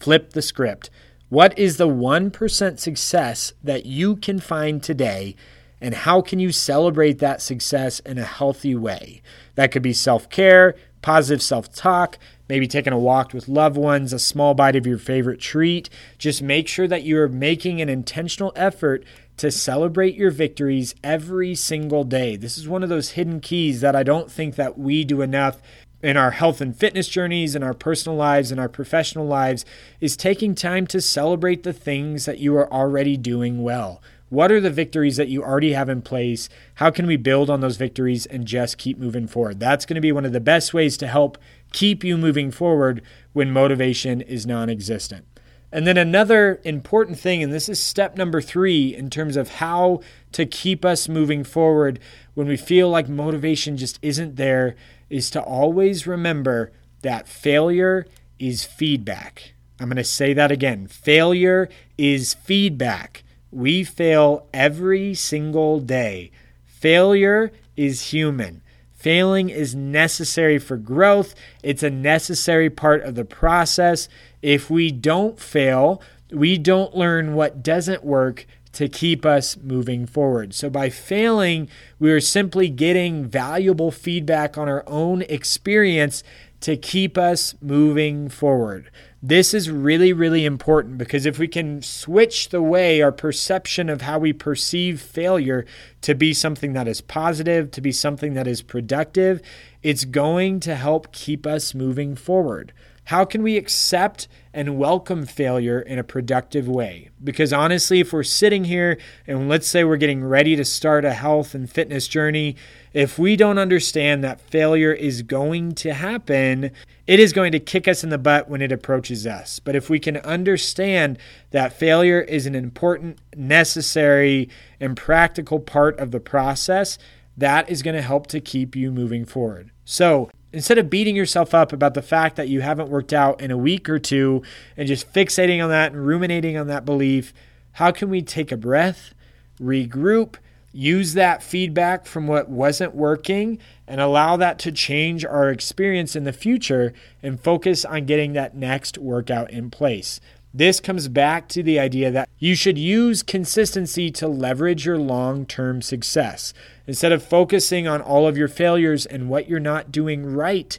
flip 0.00 0.32
the 0.32 0.42
script. 0.42 0.90
What 1.28 1.56
is 1.56 1.76
the 1.76 1.86
1% 1.86 2.80
success 2.80 3.52
that 3.62 3.86
you 3.86 4.16
can 4.16 4.40
find 4.40 4.82
today? 4.82 5.36
And 5.80 5.94
how 5.94 6.20
can 6.20 6.40
you 6.40 6.50
celebrate 6.50 7.18
that 7.20 7.40
success 7.40 8.00
in 8.00 8.18
a 8.18 8.24
healthy 8.24 8.74
way? 8.74 9.22
That 9.54 9.70
could 9.70 9.82
be 9.82 9.92
self 9.92 10.28
care, 10.28 10.74
positive 11.02 11.42
self 11.42 11.72
talk, 11.72 12.18
maybe 12.50 12.66
taking 12.66 12.92
a 12.92 12.98
walk 12.98 13.32
with 13.32 13.48
loved 13.48 13.76
ones, 13.76 14.12
a 14.12 14.18
small 14.18 14.54
bite 14.54 14.74
of 14.74 14.86
your 14.86 14.98
favorite 14.98 15.40
treat. 15.40 15.88
Just 16.18 16.42
make 16.42 16.66
sure 16.66 16.88
that 16.88 17.04
you 17.04 17.18
are 17.18 17.28
making 17.28 17.80
an 17.80 17.88
intentional 17.88 18.52
effort 18.56 19.04
to 19.36 19.52
celebrate 19.52 20.16
your 20.16 20.32
victories 20.32 20.94
every 21.02 21.54
single 21.54 22.02
day. 22.02 22.34
This 22.34 22.58
is 22.58 22.68
one 22.68 22.82
of 22.82 22.88
those 22.88 23.10
hidden 23.10 23.40
keys 23.40 23.80
that 23.80 23.94
I 23.94 24.02
don't 24.02 24.30
think 24.30 24.56
that 24.56 24.76
we 24.76 25.04
do 25.04 25.22
enough 25.22 25.62
in 26.02 26.16
our 26.16 26.32
health 26.32 26.60
and 26.60 26.76
fitness 26.76 27.08
journeys, 27.08 27.54
in 27.54 27.62
our 27.62 27.72
personal 27.72 28.18
lives, 28.18 28.50
in 28.50 28.58
our 28.58 28.68
professional 28.68 29.26
lives, 29.26 29.64
is 30.00 30.16
taking 30.16 30.54
time 30.54 30.86
to 30.88 31.00
celebrate 31.00 31.62
the 31.62 31.72
things 31.72 32.24
that 32.24 32.38
you 32.38 32.56
are 32.56 32.72
already 32.72 33.16
doing 33.16 33.62
well. 33.62 34.02
What 34.30 34.52
are 34.52 34.60
the 34.60 34.70
victories 34.70 35.16
that 35.16 35.28
you 35.28 35.42
already 35.42 35.72
have 35.72 35.88
in 35.88 36.02
place? 36.02 36.48
How 36.76 36.90
can 36.90 37.06
we 37.06 37.16
build 37.16 37.50
on 37.50 37.60
those 37.60 37.76
victories 37.76 38.26
and 38.26 38.46
just 38.46 38.78
keep 38.78 38.96
moving 38.96 39.26
forward? 39.26 39.58
That's 39.58 39.84
going 39.84 39.96
to 39.96 40.00
be 40.00 40.12
one 40.12 40.24
of 40.24 40.32
the 40.32 40.40
best 40.40 40.72
ways 40.72 40.96
to 40.98 41.08
help 41.08 41.36
keep 41.72 42.04
you 42.04 42.16
moving 42.16 42.52
forward 42.52 43.02
when 43.32 43.50
motivation 43.50 44.20
is 44.20 44.46
non 44.46 44.70
existent. 44.70 45.26
And 45.72 45.84
then 45.84 45.96
another 45.96 46.60
important 46.64 47.18
thing, 47.18 47.42
and 47.42 47.52
this 47.52 47.68
is 47.68 47.80
step 47.80 48.16
number 48.16 48.40
three 48.40 48.94
in 48.94 49.10
terms 49.10 49.36
of 49.36 49.56
how 49.56 50.00
to 50.32 50.46
keep 50.46 50.84
us 50.84 51.08
moving 51.08 51.42
forward 51.42 51.98
when 52.34 52.46
we 52.46 52.56
feel 52.56 52.88
like 52.88 53.08
motivation 53.08 53.76
just 53.76 53.98
isn't 54.00 54.36
there, 54.36 54.76
is 55.08 55.28
to 55.30 55.42
always 55.42 56.06
remember 56.06 56.70
that 57.02 57.26
failure 57.26 58.06
is 58.38 58.64
feedback. 58.64 59.54
I'm 59.80 59.88
going 59.88 59.96
to 59.96 60.04
say 60.04 60.34
that 60.34 60.52
again 60.52 60.86
failure 60.86 61.68
is 61.98 62.34
feedback. 62.34 63.24
We 63.50 63.84
fail 63.84 64.46
every 64.52 65.14
single 65.14 65.80
day. 65.80 66.30
Failure 66.66 67.52
is 67.76 68.12
human. 68.12 68.62
Failing 68.92 69.48
is 69.48 69.74
necessary 69.74 70.58
for 70.58 70.76
growth, 70.76 71.34
it's 71.62 71.82
a 71.82 71.88
necessary 71.88 72.68
part 72.68 73.02
of 73.02 73.14
the 73.14 73.24
process. 73.24 74.08
If 74.42 74.68
we 74.68 74.90
don't 74.90 75.40
fail, 75.40 76.02
we 76.30 76.58
don't 76.58 76.94
learn 76.94 77.34
what 77.34 77.62
doesn't 77.62 78.04
work 78.04 78.46
to 78.72 78.88
keep 78.88 79.24
us 79.24 79.56
moving 79.56 80.06
forward. 80.06 80.54
So, 80.54 80.70
by 80.70 80.90
failing, 80.90 81.68
we 81.98 82.12
are 82.12 82.20
simply 82.20 82.68
getting 82.68 83.24
valuable 83.24 83.90
feedback 83.90 84.56
on 84.56 84.68
our 84.68 84.84
own 84.86 85.22
experience 85.22 86.22
to 86.60 86.76
keep 86.76 87.16
us 87.16 87.54
moving 87.60 88.28
forward. 88.28 88.90
This 89.22 89.52
is 89.52 89.68
really, 89.68 90.14
really 90.14 90.46
important 90.46 90.96
because 90.96 91.26
if 91.26 91.38
we 91.38 91.46
can 91.46 91.82
switch 91.82 92.48
the 92.48 92.62
way 92.62 93.02
our 93.02 93.12
perception 93.12 93.90
of 93.90 94.00
how 94.00 94.18
we 94.18 94.32
perceive 94.32 94.98
failure 94.98 95.66
to 96.00 96.14
be 96.14 96.32
something 96.32 96.72
that 96.72 96.88
is 96.88 97.02
positive, 97.02 97.70
to 97.72 97.82
be 97.82 97.92
something 97.92 98.32
that 98.32 98.46
is 98.46 98.62
productive, 98.62 99.42
it's 99.82 100.06
going 100.06 100.58
to 100.60 100.74
help 100.74 101.12
keep 101.12 101.46
us 101.46 101.74
moving 101.74 102.16
forward. 102.16 102.72
How 103.04 103.24
can 103.24 103.42
we 103.42 103.56
accept 103.56 104.28
and 104.52 104.78
welcome 104.78 105.26
failure 105.26 105.80
in 105.80 105.98
a 105.98 106.04
productive 106.04 106.68
way? 106.68 107.10
Because 107.22 107.52
honestly, 107.52 108.00
if 108.00 108.12
we're 108.12 108.22
sitting 108.22 108.64
here 108.64 108.98
and 109.26 109.48
let's 109.48 109.66
say 109.66 109.82
we're 109.82 109.96
getting 109.96 110.24
ready 110.24 110.54
to 110.56 110.64
start 110.64 111.04
a 111.04 111.12
health 111.12 111.54
and 111.54 111.68
fitness 111.68 112.06
journey, 112.06 112.56
if 112.92 113.18
we 113.18 113.36
don't 113.36 113.58
understand 113.58 114.22
that 114.22 114.40
failure 114.40 114.92
is 114.92 115.22
going 115.22 115.72
to 115.76 115.92
happen, 115.94 116.70
it 117.06 117.18
is 117.18 117.32
going 117.32 117.52
to 117.52 117.60
kick 117.60 117.88
us 117.88 118.04
in 118.04 118.10
the 118.10 118.18
butt 118.18 118.48
when 118.48 118.62
it 118.62 118.72
approaches 118.72 119.26
us. 119.26 119.58
But 119.58 119.74
if 119.74 119.90
we 119.90 119.98
can 119.98 120.18
understand 120.18 121.18
that 121.50 121.72
failure 121.72 122.20
is 122.20 122.46
an 122.46 122.54
important, 122.54 123.18
necessary, 123.34 124.48
and 124.78 124.96
practical 124.96 125.58
part 125.58 125.98
of 125.98 126.12
the 126.12 126.20
process, 126.20 126.98
that 127.36 127.68
is 127.70 127.82
going 127.82 127.96
to 127.96 128.02
help 128.02 128.26
to 128.28 128.40
keep 128.40 128.76
you 128.76 128.92
moving 128.92 129.24
forward. 129.24 129.70
So, 129.84 130.30
instead 130.52 130.78
of 130.78 130.90
beating 130.90 131.16
yourself 131.16 131.54
up 131.54 131.72
about 131.72 131.94
the 131.94 132.02
fact 132.02 132.36
that 132.36 132.48
you 132.48 132.60
haven't 132.60 132.88
worked 132.88 133.12
out 133.12 133.40
in 133.40 133.50
a 133.50 133.58
week 133.58 133.88
or 133.88 133.98
two 133.98 134.42
and 134.76 134.88
just 134.88 135.12
fixating 135.12 135.62
on 135.62 135.70
that 135.70 135.92
and 135.92 136.06
ruminating 136.06 136.56
on 136.56 136.66
that 136.66 136.84
belief, 136.84 137.32
how 137.72 137.90
can 137.90 138.10
we 138.10 138.22
take 138.22 138.50
a 138.50 138.56
breath, 138.56 139.14
regroup, 139.60 140.36
use 140.72 141.14
that 141.14 141.42
feedback 141.42 142.06
from 142.06 142.26
what 142.26 142.48
wasn't 142.48 142.94
working, 142.94 143.58
and 143.86 144.00
allow 144.00 144.36
that 144.36 144.58
to 144.60 144.70
change 144.70 145.24
our 145.24 145.50
experience 145.50 146.14
in 146.14 146.24
the 146.24 146.32
future 146.32 146.92
and 147.22 147.40
focus 147.40 147.84
on 147.84 148.06
getting 148.06 148.32
that 148.34 148.54
next 148.54 148.98
workout 148.98 149.50
in 149.50 149.70
place? 149.70 150.20
This 150.52 150.80
comes 150.80 151.06
back 151.06 151.48
to 151.50 151.62
the 151.62 151.78
idea 151.78 152.10
that 152.10 152.28
you 152.38 152.56
should 152.56 152.76
use 152.76 153.22
consistency 153.22 154.10
to 154.10 154.26
leverage 154.26 154.84
your 154.84 154.98
long 154.98 155.46
term 155.46 155.80
success. 155.80 156.52
Instead 156.88 157.12
of 157.12 157.22
focusing 157.22 157.86
on 157.86 158.00
all 158.00 158.26
of 158.26 158.36
your 158.36 158.48
failures 158.48 159.06
and 159.06 159.28
what 159.28 159.48
you're 159.48 159.60
not 159.60 159.92
doing 159.92 160.26
right, 160.26 160.76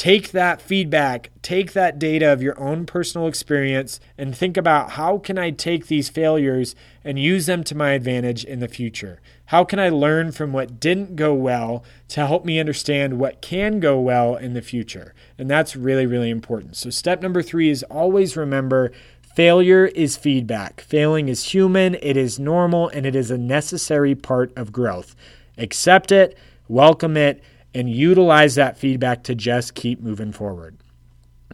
take 0.00 0.30
that 0.30 0.62
feedback, 0.62 1.28
take 1.42 1.74
that 1.74 1.98
data 1.98 2.32
of 2.32 2.42
your 2.42 2.58
own 2.58 2.86
personal 2.86 3.26
experience, 3.26 4.00
and 4.16 4.34
think 4.34 4.56
about 4.56 4.92
how 4.92 5.18
can 5.18 5.36
I 5.36 5.50
take 5.50 5.88
these 5.88 6.08
failures 6.08 6.74
and 7.04 7.18
use 7.18 7.44
them 7.44 7.62
to 7.64 7.74
my 7.74 7.90
advantage 7.90 8.42
in 8.42 8.60
the 8.60 8.68
future? 8.68 9.20
How 9.46 9.62
can 9.62 9.78
I 9.78 9.90
learn 9.90 10.32
from 10.32 10.54
what 10.54 10.80
didn't 10.80 11.16
go 11.16 11.34
well 11.34 11.84
to 12.08 12.26
help 12.26 12.46
me 12.46 12.58
understand 12.58 13.18
what 13.18 13.42
can 13.42 13.78
go 13.78 14.00
well 14.00 14.36
in 14.36 14.54
the 14.54 14.62
future? 14.62 15.12
And 15.36 15.50
that's 15.50 15.76
really, 15.76 16.06
really 16.06 16.30
important. 16.30 16.76
So, 16.76 16.88
step 16.88 17.20
number 17.20 17.42
three 17.42 17.68
is 17.68 17.82
always 17.82 18.38
remember 18.38 18.92
Failure 19.34 19.84
is 19.84 20.16
feedback. 20.16 20.80
Failing 20.80 21.28
is 21.28 21.52
human, 21.52 21.94
it 21.96 22.16
is 22.16 22.38
normal, 22.38 22.88
and 22.88 23.04
it 23.04 23.14
is 23.14 23.30
a 23.30 23.36
necessary 23.36 24.14
part 24.14 24.50
of 24.56 24.72
growth. 24.72 25.14
Accept 25.58 26.10
it, 26.10 26.38
welcome 26.68 27.18
it, 27.18 27.42
and 27.74 27.90
utilize 27.90 28.54
that 28.54 28.78
feedback 28.78 29.22
to 29.24 29.34
just 29.34 29.74
keep 29.74 30.00
moving 30.00 30.32
forward. 30.32 30.76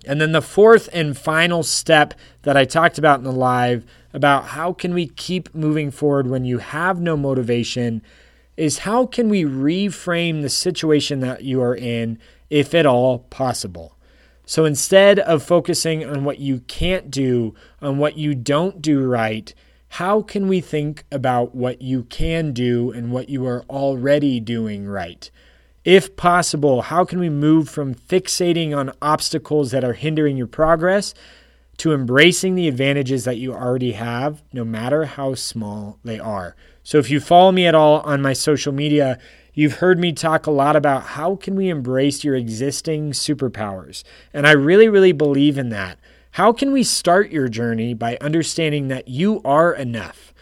And 0.06 0.20
then 0.20 0.32
the 0.32 0.42
fourth 0.42 0.88
and 0.92 1.16
final 1.16 1.62
step 1.62 2.14
that 2.42 2.56
I 2.56 2.64
talked 2.64 2.98
about 2.98 3.18
in 3.18 3.24
the 3.24 3.32
live 3.32 3.84
about 4.12 4.46
how 4.48 4.72
can 4.72 4.94
we 4.94 5.08
keep 5.08 5.54
moving 5.54 5.90
forward 5.90 6.26
when 6.26 6.44
you 6.44 6.58
have 6.58 7.00
no 7.00 7.16
motivation 7.16 8.02
is 8.56 8.78
how 8.78 9.04
can 9.04 9.28
we 9.28 9.44
reframe 9.44 10.42
the 10.42 10.48
situation 10.48 11.20
that 11.20 11.42
you 11.42 11.60
are 11.60 11.74
in 11.74 12.18
if 12.48 12.74
at 12.74 12.86
all 12.86 13.18
possible. 13.18 13.96
So 14.46 14.64
instead 14.64 15.18
of 15.18 15.42
focusing 15.42 16.04
on 16.04 16.24
what 16.24 16.38
you 16.38 16.60
can't 16.60 17.10
do, 17.10 17.54
on 17.82 17.98
what 17.98 18.16
you 18.16 18.34
don't 18.34 18.80
do 18.80 19.04
right, 19.04 19.52
how 19.88 20.22
can 20.22 20.46
we 20.48 20.60
think 20.60 21.04
about 21.10 21.54
what 21.54 21.82
you 21.82 22.04
can 22.04 22.52
do 22.52 22.92
and 22.92 23.10
what 23.10 23.28
you 23.28 23.46
are 23.46 23.64
already 23.68 24.40
doing 24.40 24.86
right? 24.86 25.30
If 25.86 26.16
possible, 26.16 26.82
how 26.82 27.04
can 27.04 27.20
we 27.20 27.30
move 27.30 27.68
from 27.68 27.94
fixating 27.94 28.76
on 28.76 28.92
obstacles 29.00 29.70
that 29.70 29.84
are 29.84 29.92
hindering 29.92 30.36
your 30.36 30.48
progress 30.48 31.14
to 31.76 31.94
embracing 31.94 32.56
the 32.56 32.66
advantages 32.66 33.22
that 33.22 33.36
you 33.36 33.54
already 33.54 33.92
have, 33.92 34.42
no 34.52 34.64
matter 34.64 35.04
how 35.04 35.34
small 35.34 36.00
they 36.02 36.18
are? 36.18 36.56
So, 36.82 36.98
if 36.98 37.08
you 37.08 37.20
follow 37.20 37.52
me 37.52 37.66
at 37.66 37.76
all 37.76 38.00
on 38.00 38.20
my 38.20 38.32
social 38.32 38.72
media, 38.72 39.18
You've 39.58 39.78
heard 39.78 39.98
me 39.98 40.12
talk 40.12 40.46
a 40.46 40.50
lot 40.50 40.76
about 40.76 41.02
how 41.02 41.34
can 41.34 41.56
we 41.56 41.70
embrace 41.70 42.22
your 42.22 42.36
existing 42.36 43.12
superpowers. 43.12 44.04
And 44.34 44.46
I 44.46 44.50
really, 44.50 44.86
really 44.86 45.12
believe 45.12 45.56
in 45.56 45.70
that. 45.70 45.98
How 46.32 46.52
can 46.52 46.72
we 46.72 46.82
start 46.82 47.30
your 47.30 47.48
journey 47.48 47.94
by 47.94 48.18
understanding 48.20 48.88
that 48.88 49.08
you 49.08 49.40
are 49.46 49.72
enough? 49.72 50.34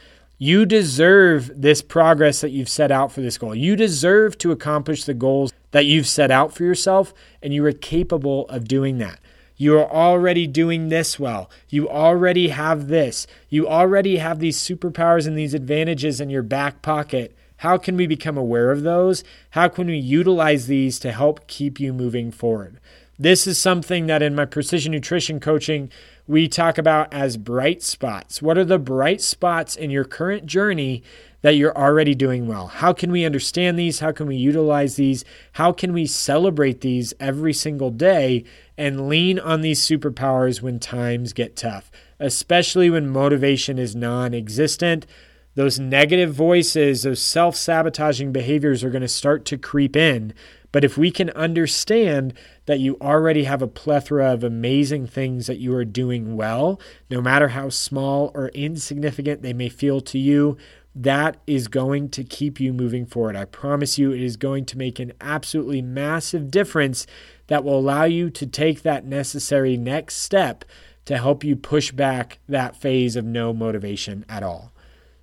You 0.45 0.67
deserve 0.67 1.51
this 1.57 1.81
progress 1.81 2.43
that 2.43 2.51
you've 2.51 2.69
set 2.69 2.93
out 2.93 3.11
for 3.11 3.23
this 3.23 3.39
goal. 3.39 3.55
You 3.55 3.77
deserve 3.77 4.37
to 4.37 4.53
accomplish 4.53 5.05
the 5.05 5.15
goals 5.15 5.55
that 5.71 5.87
you've 5.87 6.07
set 6.07 6.31
out 6.31 6.53
for 6.53 6.65
yourself, 6.65 7.15
and 7.43 7.55
you 7.55 7.65
are 7.65 7.73
capable 7.73 8.47
of 8.51 8.69
doing 8.69 8.99
that. 8.99 9.21
You 9.57 9.79
are 9.79 9.91
already 9.91 10.47
doing 10.47 10.91
this 10.91 11.19
well. 11.19 11.49
You 11.71 11.89
already 11.89 12.49
have 12.49 12.89
this. 12.89 13.27
You 13.49 13.67
already 13.67 14.19
have 14.19 14.39
these 14.39 14.59
superpowers 14.59 15.27
and 15.27 15.35
these 15.35 15.55
advantages 15.55 16.21
in 16.21 16.29
your 16.29 16.43
back 16.43 16.83
pocket. 16.83 17.35
How 17.57 17.79
can 17.79 17.97
we 17.97 18.07
become 18.07 18.37
aware 18.37 18.71
of 18.71 18.83
those? 18.83 19.25
How 19.53 19.69
can 19.69 19.87
we 19.87 19.97
utilize 19.97 20.67
these 20.67 20.99
to 20.99 21.13
help 21.13 21.47
keep 21.47 21.81
you 21.81 21.95
moving 21.95 22.31
forward? 22.31 22.79
This 23.19 23.47
is 23.47 23.59
something 23.59 24.09
that 24.09 24.23
in 24.23 24.35
my 24.35 24.45
precision 24.45 24.93
nutrition 24.93 25.41
coaching, 25.41 25.91
we 26.27 26.49
talk 26.49 26.79
about 26.79 27.13
as 27.13 27.37
bright 27.37 27.83
spots. 27.83 28.41
What 28.41 28.57
are 28.57 28.65
the 28.65 28.79
bright 28.79 29.21
spots 29.21 29.77
in 29.77 29.91
your 29.91 30.05
current 30.05 30.47
journey 30.47 31.03
that 31.43 31.57
you're 31.57 31.77
already 31.77 32.15
doing 32.15 32.47
well? 32.47 32.69
How 32.69 32.93
can 32.93 33.13
we 33.13 33.25
understand 33.25 33.79
these? 33.79 34.01
How 34.01 34.13
can 34.13 34.27
we 34.27 34.37
utilize 34.37 34.97
these? 34.97 35.25
How 35.53 35.73
can 35.73 35.93
we 35.93 36.07
celebrate 36.07 36.81
these 36.81 37.13
every 37.21 37.53
single 37.53 37.91
day 37.91 38.45
and 38.79 39.09
lean 39.09 39.39
on 39.39 39.61
these 39.61 39.81
superpowers 39.81 40.63
when 40.63 40.79
times 40.79 41.33
get 41.33 41.57
tough, 41.57 41.91
especially 42.19 42.89
when 42.89 43.09
motivation 43.09 43.79
is 43.79 43.95
non 43.95 44.33
existent? 44.33 45.07
those 45.55 45.79
negative 45.79 46.35
voices, 46.35 47.03
those 47.03 47.23
self 47.23 47.57
sabotaging 47.57 48.33
behaviors 48.33 48.83
are 48.83 48.91
going 48.91 49.03
to 49.03 49.09
start 49.09 49.45
to 49.47 49.59
creep 49.59 49.97
in. 49.97 50.35
But 50.75 50.83
if 50.83 50.99
we 50.99 51.13
can 51.13 51.31
understand 51.31 52.35
that 52.67 52.81
you 52.81 52.97
already 53.01 53.45
have 53.45 53.63
a 53.63 53.69
plethora 53.69 54.33
of 54.33 54.43
amazing 54.43 55.07
things 55.07 55.47
that 55.47 55.61
you 55.61 55.73
are 55.73 55.85
doing 55.85 56.35
well, 56.35 56.81
no 57.09 57.21
matter 57.21 57.47
how 57.47 57.69
small 57.69 58.33
or 58.35 58.49
insignificant 58.49 59.43
they 59.43 59.53
may 59.53 59.69
feel 59.69 60.01
to 60.01 60.19
you, 60.19 60.57
that 60.93 61.37
is 61.47 61.69
going 61.69 62.09
to 62.09 62.25
keep 62.25 62.59
you 62.59 62.73
moving 62.73 63.07
forward. 63.07 63.37
I 63.37 63.45
promise 63.45 63.99
you, 63.99 64.11
it 64.11 64.21
is 64.21 64.37
going 64.37 64.65
to 64.65 64.77
make 64.77 64.99
an 64.99 65.13
absolutely 65.21 65.81
massive 65.81 66.51
difference 66.51 67.07
that 67.47 67.63
will 67.63 67.79
allow 67.79 68.03
you 68.03 68.29
to 68.31 68.45
take 68.45 68.83
that 68.83 69.07
necessary 69.07 69.77
next 69.77 70.17
step 70.17 70.65
to 71.05 71.19
help 71.19 71.45
you 71.45 71.55
push 71.55 71.93
back 71.93 72.41
that 72.49 72.75
phase 72.75 73.15
of 73.15 73.25
no 73.25 73.53
motivation 73.53 74.25
at 74.29 74.43
all. 74.43 74.74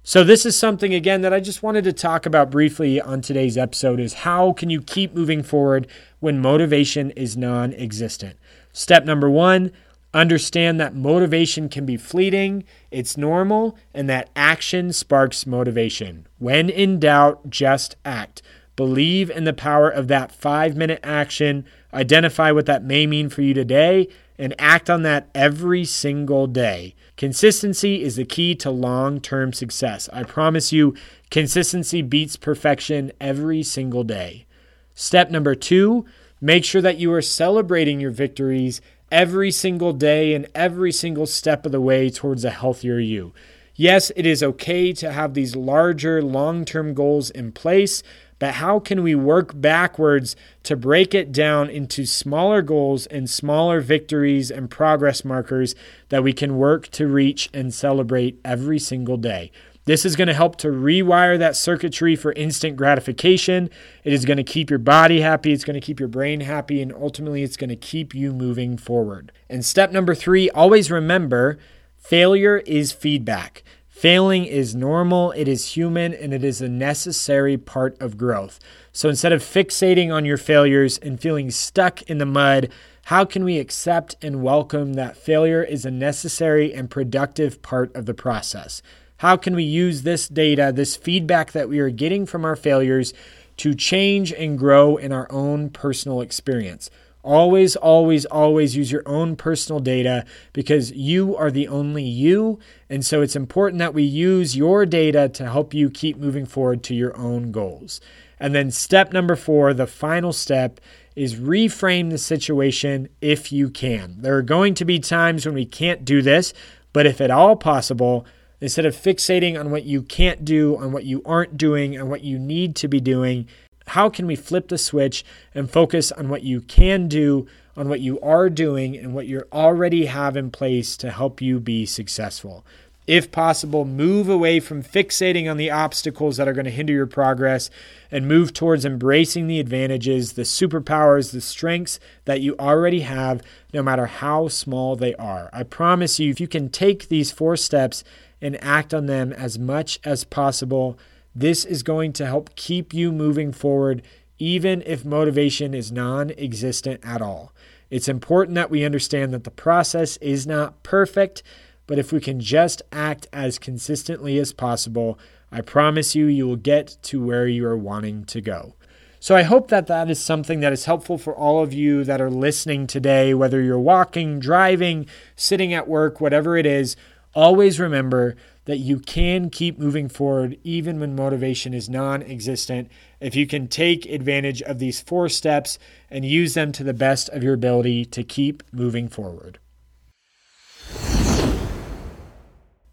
So 0.03 0.23
this 0.23 0.47
is 0.47 0.57
something 0.57 0.95
again 0.95 1.21
that 1.21 1.31
I 1.31 1.39
just 1.39 1.61
wanted 1.61 1.83
to 1.83 1.93
talk 1.93 2.25
about 2.25 2.49
briefly 2.49 2.99
on 2.99 3.21
today's 3.21 3.55
episode 3.55 3.99
is 3.99 4.13
how 4.15 4.51
can 4.51 4.71
you 4.71 4.81
keep 4.81 5.13
moving 5.13 5.43
forward 5.43 5.85
when 6.19 6.41
motivation 6.41 7.11
is 7.11 7.37
non-existent? 7.37 8.35
Step 8.73 9.05
number 9.05 9.29
1, 9.29 9.71
understand 10.11 10.79
that 10.79 10.95
motivation 10.95 11.69
can 11.69 11.85
be 11.85 11.97
fleeting, 11.97 12.63
it's 12.89 13.15
normal, 13.15 13.77
and 13.93 14.09
that 14.09 14.31
action 14.35 14.91
sparks 14.91 15.45
motivation. 15.45 16.25
When 16.39 16.67
in 16.67 16.99
doubt, 16.99 17.51
just 17.51 17.95
act. 18.03 18.41
Believe 18.75 19.29
in 19.29 19.43
the 19.43 19.53
power 19.53 19.87
of 19.87 20.07
that 20.07 20.31
5-minute 20.31 21.01
action, 21.03 21.63
identify 21.93 22.49
what 22.49 22.65
that 22.65 22.83
may 22.83 23.05
mean 23.05 23.29
for 23.29 23.43
you 23.43 23.53
today 23.53 24.07
and 24.39 24.55
act 24.57 24.89
on 24.89 25.03
that 25.03 25.29
every 25.35 25.85
single 25.85 26.47
day. 26.47 26.95
Consistency 27.21 28.01
is 28.01 28.15
the 28.15 28.25
key 28.25 28.55
to 28.55 28.71
long 28.71 29.21
term 29.21 29.53
success. 29.53 30.09
I 30.11 30.23
promise 30.23 30.73
you, 30.73 30.95
consistency 31.29 32.01
beats 32.01 32.35
perfection 32.35 33.11
every 33.21 33.61
single 33.61 34.03
day. 34.03 34.47
Step 34.95 35.29
number 35.29 35.53
two 35.53 36.03
make 36.41 36.65
sure 36.65 36.81
that 36.81 36.97
you 36.97 37.13
are 37.13 37.21
celebrating 37.21 37.99
your 37.99 38.09
victories 38.09 38.81
every 39.11 39.51
single 39.51 39.93
day 39.93 40.33
and 40.33 40.47
every 40.55 40.91
single 40.91 41.27
step 41.27 41.63
of 41.63 41.71
the 41.71 41.79
way 41.79 42.09
towards 42.09 42.43
a 42.43 42.49
healthier 42.49 42.97
you. 42.97 43.33
Yes, 43.75 44.11
it 44.15 44.25
is 44.25 44.41
okay 44.41 44.91
to 44.93 45.11
have 45.11 45.35
these 45.35 45.55
larger 45.55 46.23
long 46.23 46.65
term 46.65 46.95
goals 46.95 47.29
in 47.29 47.51
place, 47.51 48.01
but 48.41 48.55
how 48.55 48.79
can 48.79 49.03
we 49.03 49.13
work 49.13 49.51
backwards 49.53 50.35
to 50.63 50.75
break 50.75 51.13
it 51.13 51.31
down 51.31 51.69
into 51.69 52.07
smaller 52.07 52.63
goals 52.63 53.05
and 53.05 53.29
smaller 53.29 53.81
victories 53.81 54.49
and 54.49 54.67
progress 54.67 55.23
markers 55.23 55.75
that 56.09 56.23
we 56.23 56.33
can 56.33 56.57
work 56.57 56.87
to 56.87 57.05
reach 57.05 57.51
and 57.53 57.71
celebrate 57.71 58.39
every 58.43 58.79
single 58.79 59.17
day? 59.17 59.51
This 59.85 60.05
is 60.05 60.15
going 60.15 60.27
to 60.27 60.33
help 60.33 60.55
to 60.55 60.69
rewire 60.69 61.37
that 61.37 61.55
circuitry 61.55 62.15
for 62.15 62.33
instant 62.33 62.77
gratification. 62.77 63.69
It 64.03 64.11
is 64.11 64.25
going 64.25 64.37
to 64.37 64.43
keep 64.43 64.71
your 64.71 64.79
body 64.79 65.21
happy, 65.21 65.53
it's 65.53 65.63
going 65.63 65.79
to 65.79 65.85
keep 65.85 65.99
your 65.99 66.09
brain 66.09 66.39
happy, 66.39 66.81
and 66.81 66.91
ultimately, 66.91 67.43
it's 67.43 67.57
going 67.57 67.69
to 67.69 67.75
keep 67.75 68.15
you 68.15 68.33
moving 68.33 68.75
forward. 68.75 69.31
And 69.51 69.63
step 69.63 69.91
number 69.91 70.15
three 70.15 70.49
always 70.49 70.89
remember 70.89 71.59
failure 71.95 72.57
is 72.65 72.91
feedback. 72.91 73.61
Failing 74.01 74.45
is 74.45 74.73
normal, 74.73 75.29
it 75.33 75.47
is 75.47 75.75
human, 75.75 76.11
and 76.11 76.33
it 76.33 76.43
is 76.43 76.59
a 76.59 76.67
necessary 76.67 77.55
part 77.55 77.95
of 78.01 78.17
growth. 78.17 78.59
So 78.91 79.09
instead 79.09 79.31
of 79.31 79.43
fixating 79.43 80.11
on 80.11 80.25
your 80.25 80.37
failures 80.37 80.97
and 80.97 81.21
feeling 81.21 81.51
stuck 81.51 82.01
in 82.09 82.17
the 82.17 82.25
mud, 82.25 82.71
how 83.03 83.25
can 83.25 83.43
we 83.43 83.59
accept 83.59 84.15
and 84.19 84.41
welcome 84.41 84.93
that 84.93 85.17
failure 85.17 85.63
is 85.63 85.85
a 85.85 85.91
necessary 85.91 86.73
and 86.73 86.89
productive 86.89 87.61
part 87.61 87.95
of 87.95 88.07
the 88.07 88.15
process? 88.15 88.81
How 89.17 89.37
can 89.37 89.55
we 89.55 89.65
use 89.65 90.01
this 90.01 90.27
data, 90.27 90.71
this 90.73 90.95
feedback 90.95 91.51
that 91.51 91.69
we 91.69 91.77
are 91.77 91.91
getting 91.91 92.25
from 92.25 92.43
our 92.43 92.55
failures, 92.55 93.13
to 93.57 93.75
change 93.75 94.33
and 94.33 94.57
grow 94.57 94.97
in 94.97 95.11
our 95.11 95.31
own 95.31 95.69
personal 95.69 96.21
experience? 96.21 96.89
Always, 97.23 97.75
always, 97.75 98.25
always 98.25 98.75
use 98.75 98.91
your 98.91 99.03
own 99.05 99.35
personal 99.35 99.79
data 99.79 100.25
because 100.53 100.91
you 100.91 101.35
are 101.35 101.51
the 101.51 101.67
only 101.67 102.03
you. 102.03 102.59
And 102.89 103.05
so 103.05 103.21
it's 103.21 103.35
important 103.35 103.79
that 103.79 103.93
we 103.93 104.03
use 104.03 104.57
your 104.57 104.85
data 104.85 105.29
to 105.29 105.49
help 105.49 105.73
you 105.73 105.89
keep 105.89 106.17
moving 106.17 106.45
forward 106.45 106.83
to 106.83 106.95
your 106.95 107.15
own 107.17 107.51
goals. 107.51 108.01
And 108.39 108.55
then 108.55 108.71
step 108.71 109.13
number 109.13 109.35
four, 109.35 109.73
the 109.73 109.85
final 109.85 110.33
step, 110.33 110.79
is 111.15 111.35
reframe 111.35 112.09
the 112.09 112.17
situation 112.17 113.09
if 113.21 113.51
you 113.51 113.69
can. 113.69 114.15
There 114.21 114.37
are 114.37 114.41
going 114.41 114.73
to 114.75 114.85
be 114.85 114.97
times 114.97 115.45
when 115.45 115.53
we 115.53 115.65
can't 115.65 116.03
do 116.03 116.21
this, 116.21 116.53
but 116.93 117.05
if 117.05 117.21
at 117.21 117.29
all 117.29 117.55
possible, 117.55 118.25
Instead 118.61 118.85
of 118.85 118.95
fixating 118.95 119.59
on 119.59 119.71
what 119.71 119.85
you 119.85 120.03
can't 120.03 120.45
do, 120.45 120.77
on 120.77 120.91
what 120.91 121.03
you 121.03 121.23
aren't 121.25 121.57
doing, 121.57 121.95
and 121.95 122.09
what 122.09 122.23
you 122.23 122.37
need 122.37 122.75
to 122.75 122.87
be 122.87 123.01
doing, 123.01 123.47
how 123.87 124.09
can 124.09 124.27
we 124.27 124.35
flip 124.35 124.67
the 124.67 124.77
switch 124.77 125.23
and 125.53 125.69
focus 125.69 126.11
on 126.11 126.29
what 126.29 126.43
you 126.43 126.61
can 126.61 127.07
do, 127.07 127.47
on 127.75 127.89
what 127.89 127.99
you 127.99 128.19
are 128.21 128.49
doing, 128.49 128.97
and 128.97 129.13
what 129.13 129.27
you 129.27 129.43
already 129.51 130.05
have 130.05 130.37
in 130.37 130.51
place 130.51 130.95
to 130.97 131.11
help 131.11 131.41
you 131.41 131.59
be 131.59 131.85
successful? 131.85 132.65
If 133.07 133.31
possible, 133.31 133.83
move 133.83 134.29
away 134.29 134.59
from 134.59 134.83
fixating 134.83 135.49
on 135.49 135.57
the 135.57 135.71
obstacles 135.71 136.37
that 136.37 136.47
are 136.47 136.53
going 136.53 136.65
to 136.65 136.71
hinder 136.71 136.93
your 136.93 137.07
progress 137.07 137.69
and 138.11 138.27
move 138.27 138.53
towards 138.53 138.85
embracing 138.85 139.47
the 139.47 139.59
advantages, 139.59 140.33
the 140.33 140.43
superpowers, 140.43 141.31
the 141.31 141.41
strengths 141.41 141.99
that 142.25 142.41
you 142.41 142.55
already 142.59 143.01
have, 143.01 143.41
no 143.73 143.81
matter 143.81 144.05
how 144.05 144.47
small 144.47 144.95
they 144.95 145.15
are. 145.15 145.49
I 145.51 145.63
promise 145.63 146.19
you, 146.19 146.29
if 146.29 146.39
you 146.39 146.47
can 146.47 146.69
take 146.69 147.07
these 147.07 147.31
four 147.31 147.57
steps 147.57 148.03
and 148.39 148.63
act 148.63 148.93
on 148.93 149.07
them 149.07 149.33
as 149.33 149.59
much 149.59 149.99
as 150.03 150.23
possible. 150.23 150.97
This 151.33 151.63
is 151.65 151.83
going 151.83 152.13
to 152.13 152.25
help 152.25 152.55
keep 152.55 152.93
you 152.93 153.11
moving 153.11 153.51
forward, 153.51 154.01
even 154.37 154.83
if 154.85 155.05
motivation 155.05 155.73
is 155.73 155.91
non 155.91 156.31
existent 156.31 156.99
at 157.03 157.21
all. 157.21 157.53
It's 157.89 158.07
important 158.07 158.55
that 158.55 158.71
we 158.71 158.85
understand 158.85 159.33
that 159.33 159.43
the 159.43 159.51
process 159.51 160.17
is 160.17 160.47
not 160.47 160.81
perfect, 160.83 161.43
but 161.87 161.99
if 161.99 162.11
we 162.11 162.19
can 162.19 162.39
just 162.39 162.81
act 162.91 163.27
as 163.33 163.59
consistently 163.59 164.37
as 164.37 164.53
possible, 164.53 165.19
I 165.51 165.61
promise 165.61 166.15
you, 166.15 166.25
you 166.25 166.47
will 166.47 166.55
get 166.55 166.97
to 167.03 167.23
where 167.23 167.47
you 167.47 167.65
are 167.65 167.77
wanting 167.77 168.23
to 168.25 168.39
go. 168.39 168.75
So 169.19 169.35
I 169.35 169.43
hope 169.43 169.67
that 169.67 169.85
that 169.87 170.09
is 170.09 170.19
something 170.19 170.61
that 170.61 170.73
is 170.73 170.85
helpful 170.85 171.17
for 171.17 171.35
all 171.35 171.61
of 171.61 171.73
you 171.73 172.03
that 172.05 172.19
are 172.19 172.31
listening 172.31 172.87
today, 172.87 173.35
whether 173.35 173.61
you're 173.61 173.77
walking, 173.77 174.39
driving, 174.39 175.05
sitting 175.35 175.73
at 175.73 175.87
work, 175.87 176.19
whatever 176.19 176.57
it 176.57 176.65
is. 176.65 176.95
Always 177.33 177.79
remember 177.79 178.35
that 178.65 178.77
you 178.77 178.99
can 178.99 179.49
keep 179.49 179.79
moving 179.79 180.09
forward 180.09 180.57
even 180.63 180.99
when 180.99 181.15
motivation 181.15 181.73
is 181.73 181.89
non 181.89 182.21
existent 182.21 182.89
if 183.21 183.35
you 183.35 183.47
can 183.47 183.67
take 183.67 184.05
advantage 184.05 184.61
of 184.61 184.79
these 184.79 184.99
four 184.99 185.29
steps 185.29 185.79
and 186.09 186.25
use 186.25 186.55
them 186.55 186.71
to 186.73 186.83
the 186.83 186.93
best 186.93 187.29
of 187.29 187.41
your 187.41 187.53
ability 187.53 188.03
to 188.05 188.23
keep 188.23 188.63
moving 188.73 189.07
forward. 189.07 189.59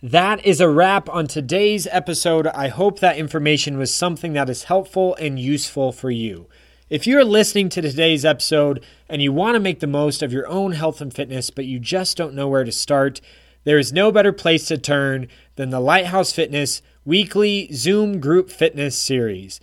That 0.00 0.46
is 0.46 0.60
a 0.60 0.68
wrap 0.68 1.08
on 1.08 1.26
today's 1.26 1.88
episode. 1.90 2.46
I 2.46 2.68
hope 2.68 3.00
that 3.00 3.16
information 3.16 3.76
was 3.76 3.92
something 3.92 4.32
that 4.34 4.48
is 4.48 4.64
helpful 4.64 5.16
and 5.16 5.40
useful 5.40 5.90
for 5.90 6.12
you. 6.12 6.48
If 6.88 7.04
you're 7.04 7.24
listening 7.24 7.68
to 7.70 7.82
today's 7.82 8.24
episode 8.24 8.84
and 9.08 9.20
you 9.20 9.32
want 9.32 9.56
to 9.56 9.60
make 9.60 9.80
the 9.80 9.88
most 9.88 10.22
of 10.22 10.32
your 10.32 10.46
own 10.46 10.72
health 10.72 11.00
and 11.00 11.12
fitness, 11.12 11.50
but 11.50 11.64
you 11.64 11.80
just 11.80 12.16
don't 12.16 12.34
know 12.34 12.46
where 12.46 12.62
to 12.62 12.70
start, 12.70 13.20
there 13.68 13.78
is 13.78 13.92
no 13.92 14.10
better 14.10 14.32
place 14.32 14.66
to 14.66 14.78
turn 14.78 15.28
than 15.56 15.68
the 15.68 15.78
Lighthouse 15.78 16.32
Fitness 16.32 16.80
weekly 17.04 17.70
Zoom 17.74 18.18
group 18.18 18.48
fitness 18.48 18.98
series. 18.98 19.60